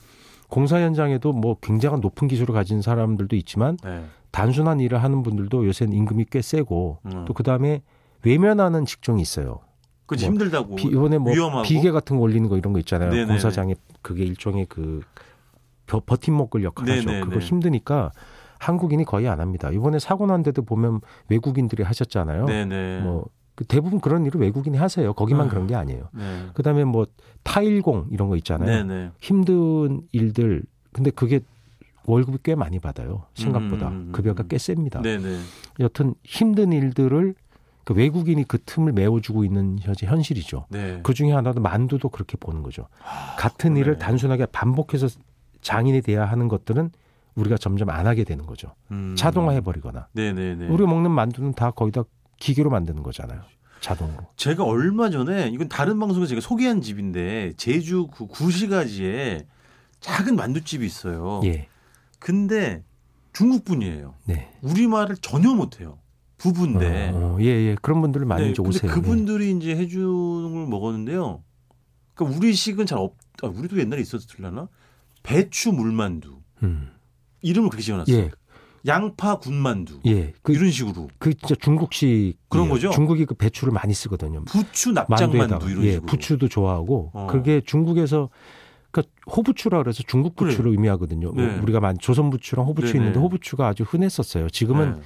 공사 0.50 0.80
현장에도 0.80 1.33
뭐 1.33 1.57
굉장한 1.61 2.00
높은 2.00 2.28
기술을 2.28 2.54
가진 2.54 2.83
사람들도 2.83 3.35
있지만 3.37 3.76
네. 3.85 4.04
단순한 4.33 4.80
일을 4.80 5.02
하는 5.02 5.23
분들도 5.23 5.66
요새는 5.66 5.92
임금이 5.95 6.26
꽤 6.30 6.42
세고 6.42 6.99
음. 7.07 7.25
또 7.26 7.33
그다음에 7.35 7.83
외면하는 8.25 8.85
직종이 8.85 9.23
있어요. 9.23 9.61
그 10.07 10.16
뭐 10.16 10.25
힘들다고. 10.26 10.75
비, 10.75 10.88
이번에 10.88 11.19
뭐 11.19 11.33
위험하고. 11.33 11.62
비계 11.62 11.90
같은 11.92 12.16
거 12.16 12.23
올리는 12.23 12.49
거 12.49 12.59
이런 12.59 12.73
거 12.73 12.78
있잖아요. 12.80 13.11
네네네. 13.11 13.26
공사장에 13.28 13.75
그게 14.02 14.25
일종의 14.25 14.66
그 14.69 15.00
버- 15.87 16.00
버팀목을 16.00 16.64
역할하죠. 16.64 17.04
네네네. 17.07 17.25
그거 17.26 17.38
힘드니까 17.38 18.11
한국인이 18.59 19.04
거의 19.04 19.28
안 19.28 19.40
합니다. 19.40 19.71
이번에 19.71 19.99
사고 19.99 20.26
난 20.26 20.42
데도 20.42 20.62
보면 20.62 21.00
외국인들이 21.28 21.83
하셨잖아요. 21.85 22.45
네네. 22.47 23.00
뭐그 23.00 23.28
대부분 23.69 24.00
그런 24.00 24.25
일을 24.26 24.40
외국인이 24.40 24.76
하세요. 24.78 25.12
거기만 25.12 25.47
아. 25.47 25.50
그런 25.50 25.66
게 25.66 25.75
아니에요. 25.75 26.09
네. 26.12 26.47
그다음에 26.54 26.85
뭐 26.85 27.07
타일공 27.42 28.09
이런 28.11 28.28
거 28.28 28.37
있잖아요. 28.37 28.85
네네. 28.87 29.11
힘든 29.21 30.02
일들 30.12 30.62
근데 30.92 31.11
그게 31.11 31.40
월급이 32.07 32.38
꽤 32.42 32.54
많이 32.54 32.78
받아요. 32.78 33.25
생각보다 33.35 33.88
음, 33.88 33.92
음, 33.92 33.99
음, 34.09 34.12
급여가 34.12 34.45
음. 34.45 34.49
꽤 34.49 34.59
셉니다. 34.59 35.00
네네. 35.02 35.38
여튼 35.80 36.14
힘든 36.25 36.73
일들을 36.73 37.35
그 37.85 37.95
외국인이 37.95 38.45
그 38.45 38.59
틈을 38.62 38.92
메워주고 38.92 39.45
있는 39.45 39.78
현재 39.80 40.07
현실이죠. 40.07 40.66
네. 40.71 41.00
그 41.02 41.14
중에 41.14 41.33
하나도 41.33 41.61
만두도 41.61 42.09
그렇게 42.09 42.37
보는 42.37 42.62
거죠. 42.62 42.88
같은 43.38 43.71
그러네. 43.71 43.80
일을 43.80 43.99
단순하게 43.99 44.47
반복해서 44.47 45.09
장인이 45.61 46.00
돼야 46.02 46.25
하는 46.25 46.49
것들은 46.49 46.90
우리가 47.35 47.57
점점 47.57 47.90
안 47.90 48.07
하게 48.07 48.25
되는 48.25 48.47
거죠. 48.47 48.75
음. 48.90 49.14
자동화해 49.16 49.61
버리거나. 49.61 50.09
네네네. 50.12 50.69
우리가 50.69 50.88
먹는 50.90 51.11
만두는 51.11 51.54
다 51.54 51.71
거의 51.71 51.92
다 51.92 52.04
기계로 52.40 52.70
만드는 52.70 53.04
거잖아요. 53.04 53.42
자동으로. 53.80 54.26
제가 54.37 54.64
얼마 54.64 55.09
전에 55.11 55.49
이건 55.49 55.68
다른 55.68 55.99
방송에서 56.00 56.28
제가 56.28 56.40
소개한 56.40 56.82
집인데 56.82 57.52
제주 57.56 58.09
그 58.12 58.26
구시가지에 58.26 59.47
작은 60.00 60.35
만두집이 60.35 60.85
있어요. 60.85 61.40
예. 61.44 61.68
근데 62.18 62.82
중국 63.32 63.64
분이에요. 63.64 64.14
네. 64.25 64.50
우리 64.61 64.87
말을 64.87 65.16
전혀 65.18 65.54
못해요. 65.54 65.99
부부인데. 66.38 67.11
어, 67.14 67.37
예, 67.40 67.44
예. 67.44 67.76
그런 67.80 68.00
분들 68.00 68.25
많이 68.25 68.52
네, 68.52 68.62
오세요. 68.62 68.90
그분들이 68.90 69.52
이제 69.52 69.76
해주는 69.76 70.52
걸 70.52 70.66
먹었는데요. 70.66 71.42
그러니까 72.14 72.37
우리 72.38 72.52
식은 72.54 72.87
잘 72.87 72.99
없. 72.99 73.14
아, 73.42 73.47
우리도 73.47 73.78
옛날에 73.78 74.02
있었을라나? 74.02 74.68
배추 75.23 75.73
물만두 75.73 76.40
예. 76.62 76.66
음. 76.66 76.90
이름을 77.42 77.70
그렇게 77.70 77.82
지어놨어요. 77.82 78.16
예. 78.16 78.30
양파 78.87 79.38
군만두 79.38 80.00
예. 80.06 80.32
그, 80.42 80.52
이런 80.52 80.70
식으로 80.70 81.08
그 81.18 81.34
진짜 81.34 81.54
중국식 81.54 82.38
그런 82.49 82.68
거죠? 82.68 82.90
중국이 82.90 83.26
그 83.26 83.34
배추를 83.34 83.72
많이 83.72 83.92
쓰거든요. 83.94 84.44
부추 84.44 84.92
납작만두 84.92 85.70
이런 85.70 85.84
예, 85.84 85.92
식으로. 85.92 86.06
부추도 86.06 86.49
좋아하고 86.49 87.10
어. 87.12 87.26
그게 87.30 87.60
중국에서 87.64 88.30
그러니까 88.90 89.12
호부추라 89.30 89.78
그래서 89.78 90.02
중국 90.06 90.35
그래요. 90.35 90.50
부추를 90.50 90.73
의미하거든요. 90.73 91.30
뭐 91.32 91.44
네. 91.44 91.59
우리가 91.59 91.78
많이 91.80 91.99
조선 91.99 92.30
부추랑 92.30 92.66
호부추 92.66 92.92
네네. 92.92 92.99
있는데 92.99 93.20
호부추가 93.20 93.68
아주 93.68 93.85
흔했었어요. 93.85 94.50
지금은 94.50 94.97
네. 94.97 95.00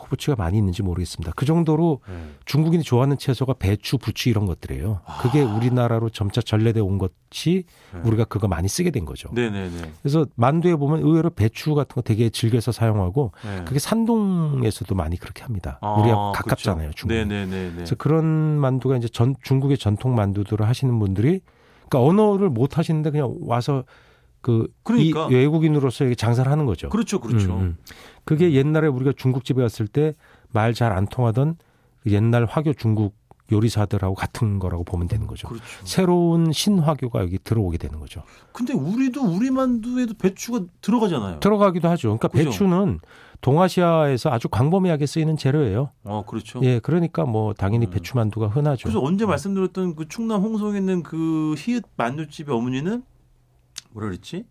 호부추가 0.00 0.36
많이 0.36 0.58
있는지 0.58 0.82
모르겠습니다. 0.82 1.32
그 1.34 1.44
정도로 1.44 2.00
네. 2.08 2.14
중국인이 2.44 2.84
좋아하는 2.84 3.18
채소가 3.18 3.54
배추, 3.54 3.98
부추 3.98 4.28
이런 4.28 4.46
것들이에요. 4.46 5.00
그게 5.20 5.42
우리나라로 5.42 6.10
점차 6.10 6.40
전래돼 6.40 6.80
온 6.80 6.98
것이 6.98 7.64
네. 7.92 8.00
우리가 8.04 8.24
그거 8.24 8.46
많이 8.46 8.68
쓰게 8.68 8.92
된 8.92 9.04
거죠. 9.04 9.28
네네네. 9.32 9.92
그래서 10.00 10.26
만두에 10.36 10.76
보면 10.76 11.00
의외로 11.00 11.30
배추 11.30 11.74
같은 11.74 11.94
거 11.94 12.02
되게 12.02 12.30
즐겨서 12.30 12.70
사용하고 12.70 13.32
네. 13.44 13.64
그게 13.64 13.80
산동에서도 13.80 14.94
많이 14.94 15.16
그렇게 15.16 15.42
합니다. 15.42 15.78
아, 15.80 15.94
우리가 15.94 16.32
가깝잖아요. 16.32 16.92
중국. 16.94 17.14
네네네네. 17.14 17.72
그래서 17.74 17.96
그런 17.96 18.24
만두가 18.24 18.96
이제 18.96 19.08
전 19.08 19.34
중국의 19.42 19.78
전통 19.78 20.14
만두들을 20.14 20.66
하시는 20.68 20.96
분들이 21.00 21.40
그러니까 21.88 22.00
언어를 22.02 22.48
못 22.50 22.78
하시는데 22.78 23.10
그냥 23.10 23.36
와서 23.40 23.84
그 24.40 24.68
그러니까. 24.82 25.28
이 25.30 25.34
외국인으로서 25.34 26.12
장사를 26.14 26.50
하는 26.50 26.66
거죠. 26.66 26.88
그렇죠, 26.90 27.18
그렇죠. 27.20 27.54
음, 27.56 27.60
음. 27.60 27.76
그게 28.24 28.52
옛날에 28.52 28.88
우리가 28.88 29.12
중국집에 29.16 29.60
갔을 29.62 29.86
때 29.86 30.14
말 30.52 30.72
잘 30.74 30.92
안 30.92 31.06
통하던 31.06 31.56
그 32.02 32.10
옛날 32.12 32.44
화교 32.44 32.74
중국 32.74 33.16
요리사들하고 33.54 34.14
같은 34.14 34.58
거라고 34.58 34.84
보면 34.84 35.08
되는 35.08 35.26
거죠. 35.26 35.48
그렇죠. 35.48 35.64
새로운 35.84 36.52
신화교가 36.52 37.20
여기 37.20 37.38
들어오게 37.38 37.78
되는 37.78 38.00
거죠. 38.00 38.22
근데 38.52 38.72
우리도 38.74 39.22
우리 39.22 39.50
만두에도 39.50 40.14
배추가 40.14 40.60
들어가잖아요. 40.80 41.40
들어가기도 41.40 41.88
하죠. 41.88 42.08
그러니까 42.08 42.28
그죠? 42.28 42.50
배추는 42.50 43.00
동아시아에서 43.40 44.30
아주 44.30 44.48
광범위하게 44.48 45.06
쓰이는 45.06 45.36
재료예요. 45.36 45.90
어, 46.04 46.24
그렇죠. 46.26 46.60
예, 46.62 46.78
그러니까 46.78 47.24
뭐 47.24 47.52
당연히 47.52 47.86
음. 47.86 47.90
배추 47.90 48.16
만두가 48.16 48.48
흔하죠. 48.48 48.84
그래서 48.84 49.02
언제 49.02 49.26
말씀드렸던 49.26 49.96
그 49.96 50.08
충남 50.08 50.42
홍성에 50.42 50.78
있는 50.78 51.02
그 51.02 51.54
히읗 51.58 51.84
만두집의 51.96 52.54
어머니는 52.54 53.02
뭐라 53.92 54.08
그랬지? 54.08 54.46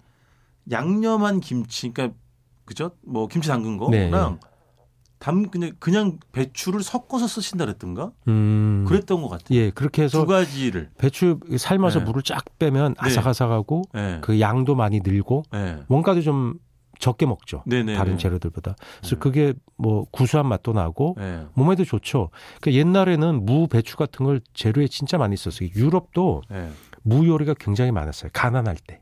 양념한 0.71 1.39
김치, 1.39 1.91
그러니까 1.91 2.15
그죠? 2.65 2.91
뭐 3.01 3.27
김치 3.27 3.49
담근 3.49 3.79
네. 3.89 4.09
거랑 4.09 4.39
담 5.23 5.47
그냥 5.49 5.71
그냥 5.79 6.19
배추를 6.33 6.83
섞어서 6.83 7.27
쓰신다 7.27 7.63
그랬던가? 7.63 8.11
음. 8.27 8.83
그랬던 8.85 9.21
것 9.21 9.29
같아요. 9.29 9.57
예, 9.57 9.69
그렇게 9.69 10.03
해서 10.03 10.19
두 10.19 10.25
가지를. 10.25 10.89
배추 10.97 11.39
삶아서 11.57 11.99
네. 11.99 12.05
물을 12.05 12.21
쫙 12.23 12.43
빼면 12.59 12.95
아삭아삭하고 12.97 13.83
네. 13.93 14.17
그 14.19 14.41
양도 14.41 14.75
많이 14.75 14.99
늘고 15.01 15.43
네. 15.53 15.77
원가도 15.87 16.19
좀 16.19 16.55
적게 16.99 17.25
먹죠. 17.25 17.63
네네. 17.65 17.95
다른 17.95 18.17
재료들보다. 18.17 18.75
그래서 18.97 19.15
네. 19.15 19.19
그게 19.19 19.53
뭐 19.77 20.03
구수한 20.11 20.45
맛도 20.45 20.73
나고 20.73 21.15
네. 21.17 21.45
몸에도 21.53 21.85
좋죠. 21.85 22.29
그 22.59 22.73
옛날에는 22.73 23.45
무, 23.45 23.69
배추 23.69 23.95
같은 23.95 24.25
걸 24.25 24.41
재료에 24.53 24.89
진짜 24.89 25.17
많이 25.17 25.37
썼어요. 25.37 25.69
유럽도 25.73 26.41
네. 26.49 26.69
무 27.01 27.25
요리가 27.25 27.53
굉장히 27.57 27.91
많았어요. 27.91 28.29
가난할 28.33 28.75
때. 28.75 28.99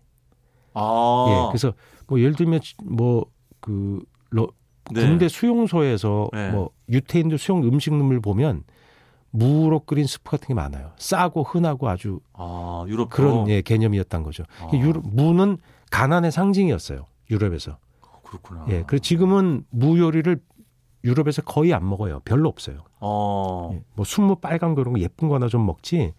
아. 0.76 1.26
예. 1.30 1.50
그래서 1.50 1.74
뭐 2.06 2.20
예를 2.20 2.36
들면 2.36 2.60
뭐그 2.84 4.04
네. 4.90 5.02
군대 5.08 5.28
수용소에서 5.28 6.30
네. 6.34 6.52
뭐 6.52 6.70
유태인들 6.90 7.38
수용 7.38 7.64
음식물을 7.64 8.20
보면 8.22 8.64
무로 9.30 9.80
끓인 9.82 10.06
스프 10.08 10.30
같은 10.32 10.48
게 10.50 10.54
많아요. 10.54 10.92
싸고 10.98 11.44
흔하고 11.44 11.88
아주 11.88 12.20
아, 12.34 12.84
유럽 12.88 13.10
그런 13.10 13.48
예, 13.50 13.62
개념이었던 13.62 14.24
거죠. 14.24 14.44
아. 14.60 14.70
유럽, 14.74 15.04
무는 15.08 15.58
가난의 15.90 16.32
상징이었어요. 16.32 17.06
유럽에서. 17.30 17.78
그렇구나. 18.24 18.66
예. 18.70 18.84
그리고 18.88 19.00
지금은 19.00 19.66
무 19.70 19.98
요리를 20.00 20.38
유럽에서 21.04 21.42
거의 21.44 21.74
안 21.74 21.88
먹어요. 21.88 22.20
별로 22.26 22.50
없어요. 22.50 22.84
어. 23.00 23.72
예. 23.74 23.82
뭐 23.96 24.04
순무 24.06 24.36
빨간 24.38 24.76
거 24.76 24.82
이런 24.82 24.94
거 24.94 25.00
예쁜 25.00 25.30
거나 25.30 25.48
좀 25.48 25.66
먹지 25.66 26.14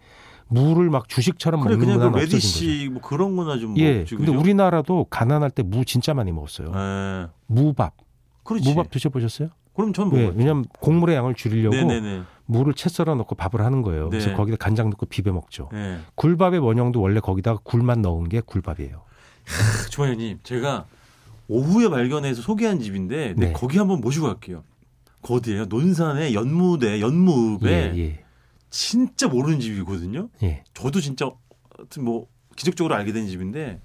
무를 0.49 0.91
막 0.91 1.09
주식처럼 1.09 1.61
그래 1.63 1.77
먹는 1.77 1.97
그냥 1.99 2.13
그. 2.13 2.19
radish 2.19 2.89
뭐 2.93 3.01
그런 3.03 3.37
거나 3.37 3.59
좀 3.59 3.77
예. 3.79 3.99
먹지. 3.99 4.17
근데 4.17 4.31
그죠? 4.33 4.41
우리나라도 4.41 5.05
가난할 5.11 5.51
때 5.51 5.63
무 5.63 5.85
진짜 5.85 6.15
많이 6.15 6.33
먹었어요. 6.33 6.73
예. 6.75 7.27
무밥. 7.47 7.95
그렇지. 8.45 8.69
무밥 8.69 8.91
드셔보셨어요? 8.91 9.49
그럼 9.75 9.93
전 9.93 10.11
예. 10.13 10.17
먹어요. 10.23 10.35
왜냐하면 10.37 10.65
곡물의 10.81 11.17
양을 11.17 11.35
줄이려고 11.35 11.75
네네네. 11.77 12.23
무를 12.47 12.75
채 12.75 12.89
썰어 12.89 13.15
넣고 13.15 13.35
밥을 13.35 13.63
하는 13.63 13.83
거예요. 13.83 14.11
그래서 14.11 14.31
네. 14.31 14.35
거기다 14.37 14.57
간장 14.59 14.91
넣고 14.91 15.07
비벼 15.07 15.33
먹죠. 15.33 15.71
예. 15.73 15.99
굴밥의 16.15 16.61
원형도 16.61 17.01
원래 17.01 17.21
거기다가 17.21 17.61
굴만 17.63 18.03
넣은 18.03 18.29
게 18.29 18.41
굴밥이에요. 18.41 19.03
주원님 19.91 20.41
제가 20.43 20.87
오후에 21.49 21.89
발견해서 21.89 22.43
소개한 22.43 22.81
집인데 22.81 23.35
네, 23.37 23.47
네. 23.47 23.53
거기 23.53 23.79
한번 23.79 24.01
모시고 24.01 24.27
갈게요. 24.27 24.65
그 25.23 25.35
어디예요? 25.35 25.67
논산의 25.67 26.35
연무대 26.35 27.01
연무읍에 27.01 27.71
예, 27.95 27.99
예, 27.99 28.25
진짜 28.71 29.29
모르는 29.29 29.61
집이거든요. 29.61 30.29
예. 30.43 30.65
저도 30.75 31.01
진짜 31.01 31.31
하여튼 31.77 32.05
뭐 32.05 32.27
기적적으로 32.57 32.95
알게 32.95 33.13
된 33.13 33.27
집인데 33.27 33.81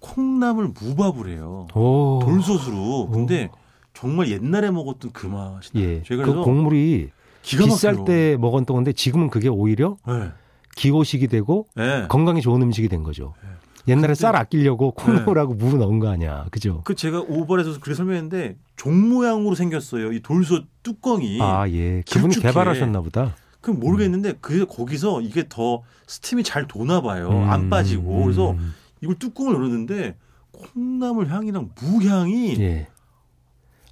콩나물 0.00 0.74
무밥을 0.78 1.30
해요. 1.30 1.66
오. 1.74 2.20
돌솥으로. 2.22 3.08
근데 3.10 3.50
정말 3.94 4.28
옛날에 4.30 4.70
먹었던 4.70 5.12
그 5.12 5.26
맛이 5.26 5.70
나요. 5.72 5.84
예. 5.84 6.02
제가 6.02 6.24
그 6.24 6.34
곡물이 6.34 7.10
기가 7.42 7.64
비쌀. 7.64 8.04
때 8.04 8.36
먹었던 8.38 8.74
건데 8.74 8.92
지금은 8.92 9.30
그게 9.30 9.48
오히려 9.48 9.96
네. 10.06 10.30
기호식이 10.76 11.28
되고 11.28 11.66
네. 11.76 12.06
건강에 12.08 12.40
좋은 12.40 12.60
음식이 12.60 12.88
된 12.88 13.02
거죠. 13.02 13.34
네. 13.42 13.48
옛날에 13.92 14.14
쌀 14.14 14.34
아끼려고 14.34 14.92
콩나물하고 14.92 15.54
무 15.54 15.76
넣은 15.76 15.98
거 15.98 16.08
아니야. 16.08 16.46
그죠? 16.50 16.80
그 16.84 16.94
제가 16.94 17.20
오버에서 17.20 17.78
그렇게 17.80 17.94
설명했는데 17.94 18.56
종 18.76 19.08
모양으로 19.10 19.54
생겼어요. 19.54 20.12
이 20.12 20.20
돌솥 20.20 20.64
뚜껑이. 20.82 21.38
아, 21.40 21.68
예. 21.68 22.02
그분이 22.10 22.34
길쭉해. 22.34 22.52
개발하셨나 22.52 23.00
보다. 23.02 23.36
그 23.60 23.70
모르겠는데 23.70 24.34
그 24.40 24.66
거기서 24.66 25.20
이게 25.20 25.44
더 25.48 25.82
스팀이 26.06 26.42
잘 26.44 26.66
도나 26.66 27.00
봐요. 27.02 27.28
음, 27.30 27.50
안 27.50 27.70
빠지고. 27.70 28.24
그래서 28.24 28.52
음, 28.52 28.74
이걸 29.02 29.14
뚜껑을 29.18 29.54
열었는데 29.54 30.16
콩나물 30.52 31.28
향이랑 31.30 31.70
무 31.82 32.02
향이 32.04 32.56
예. 32.60 32.88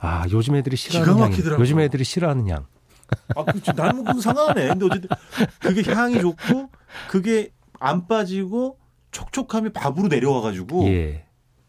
아, 0.02 0.26
요즘 0.30 0.54
애들이 0.56 0.76
싫어하는 0.76 1.12
향. 1.14 1.20
막히더라고요. 1.20 1.62
요즘 1.62 1.80
애들이 1.80 2.04
싫어하는 2.04 2.48
향. 2.48 2.66
아, 3.36 3.44
그치. 3.44 3.70
나는 3.74 4.04
뭐 4.04 4.20
상관하네. 4.20 4.68
근데 4.68 4.86
어쨌든 4.86 5.08
그게 5.60 5.92
향이 5.92 6.20
좋고 6.20 6.70
그게 7.08 7.50
안 7.78 8.06
빠지고 8.08 8.78
촉촉함이 9.12 9.70
밥으로 9.72 10.08
내려와가지고 10.08 10.86
예. 10.88 11.26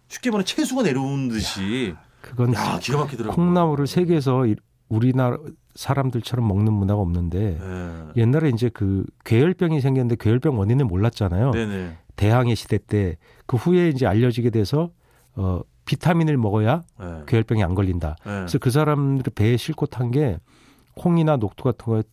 쉽게 0.08 0.30
말하면 0.32 0.46
채수가 0.46 0.84
내려오는 0.84 1.30
듯이 1.30 1.94
그건 2.22 2.54
야 2.54 2.80
기가 2.82 3.00
막히더라고요. 3.00 3.36
콩나물을 3.36 3.86
세계에서 3.88 4.46
이- 4.48 4.56
우리나라 4.90 5.38
사람들처럼 5.76 6.48
먹는 6.48 6.72
문화가 6.72 7.02
없는데 7.02 7.58
네. 7.60 8.22
옛날에 8.22 8.50
이제 8.50 8.70
그 8.74 9.04
괴열병이 9.26 9.82
생겼는데 9.82 10.16
괴열병 10.20 10.58
원인을 10.58 10.86
몰랐잖아요. 10.86 11.52
네네. 11.52 11.98
대항해 12.16 12.56
시대 12.56 12.78
때 12.78 13.18
그 13.48 13.58
후에 13.58 13.90
이제 13.90 14.06
알려지게 14.06 14.52
돼서 14.52 14.92
어 15.36 15.62
비타민을 15.86 16.38
먹어야 16.38 16.84
네. 17.00 17.06
괴열병이 17.28 17.64
안 17.64 17.76
걸린다. 17.76 18.16
네. 18.26 18.32
그래서 18.32 18.58
그 18.58 18.72
사람들이 18.72 19.32
배에 19.36 19.58
싣고 19.58 19.88
탄 19.88 20.12
게 20.12 20.38
콩이나 20.96 21.38
녹두 21.38 21.64
같은 21.64 21.86
거 21.86 22.04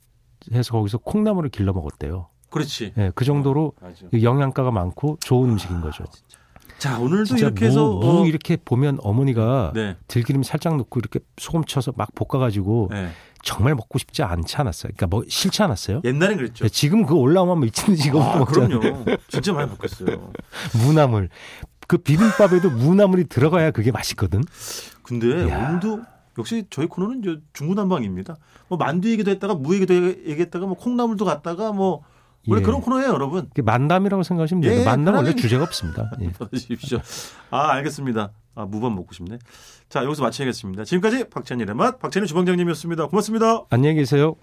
해서 0.53 0.73
거기서 0.73 0.99
콩나물을 0.99 1.51
길러 1.51 1.73
먹었대요. 1.73 2.29
그렇지. 2.51 2.95
예, 2.97 3.13
그 3.15 3.25
정도로 3.25 3.75
맞아. 3.81 4.07
영양가가 4.23 4.71
많고 4.71 5.19
좋은 5.21 5.51
음식인 5.51 5.81
거죠. 5.83 6.05
진짜. 6.11 6.41
자 6.79 6.99
오늘도 6.99 7.37
이렇게 7.37 7.67
해서 7.67 7.87
무, 7.93 8.01
무 8.01 8.23
어, 8.23 8.27
이렇게 8.27 8.57
보면 8.57 8.99
어머니가 9.03 9.73
네. 9.75 9.97
들기름 10.09 10.43
살짝 10.43 10.77
넣고 10.79 10.99
이렇게 10.99 11.21
소금 11.37 11.65
쳐서 11.65 11.93
막 11.95 12.09
볶아 12.15 12.41
가지고 12.41 12.89
네. 12.91 13.11
정말 13.43 13.75
먹고 13.75 13.99
싶지 13.99 14.23
않지 14.23 14.57
않았어요. 14.57 14.93
그러니까 14.97 15.07
뭐 15.07 15.23
싫지 15.29 15.63
않았어요. 15.63 16.01
옛날엔 16.05 16.39
그랬죠. 16.39 16.67
지금 16.71 17.05
그거 17.05 17.21
올라오면 17.21 17.61
미친 17.61 17.95
듯이 17.95 18.09
이거 18.09 18.23
아. 18.23 18.45
그럼요. 18.47 18.81
진짜 19.29 19.53
많이 19.53 19.71
먹겠어요. 19.71 20.33
무나물. 20.87 21.29
그 21.91 21.99
비빔밥에도 21.99 22.71
무나물이 22.71 23.25
들어가야 23.25 23.73
그게 23.73 23.91
맛있거든. 23.91 24.45
근데 25.03 25.49
야. 25.51 25.71
오늘도 25.71 26.01
역시 26.39 26.65
저희 26.71 26.87
코너는 26.87 27.19
이제 27.19 27.41
중구난방입니다. 27.53 28.37
뭐 28.69 28.79
만두 28.79 29.11
얘기도 29.11 29.33
했다가 29.33 29.57
무 29.57 29.75
얘기도 29.75 29.93
얘기했다가 29.95 30.67
뭐 30.67 30.77
콩나물도 30.77 31.25
갔다가 31.25 31.73
뭐 31.73 32.03
원래 32.47 32.61
예. 32.61 32.65
그런 32.65 32.81
코너예요, 32.81 33.09
여러분. 33.09 33.49
그게 33.49 33.63
만담이라고 33.63 34.23
생각하시면 34.23 34.63
돼요. 34.63 34.81
예, 34.83 34.85
만담 34.85 35.15
원래 35.17 35.31
편하게. 35.31 35.43
주제가 35.43 35.65
없습니다. 35.65 36.13
예. 36.21 36.31
받으십시오. 36.39 37.01
아, 37.51 37.73
알겠습니다. 37.73 38.31
아, 38.55 38.67
무밥 38.67 38.93
먹고 38.93 39.13
싶네. 39.13 39.39
자, 39.89 40.05
여기서 40.05 40.23
마치겠습니다. 40.23 40.85
지금까지 40.85 41.29
박찬일의 41.29 41.75
맛, 41.75 41.99
박찬일 41.99 42.29
주방장님이었습니다. 42.29 43.09
고맙습니다. 43.09 43.65
안녕히 43.71 43.97
계세요. 43.97 44.37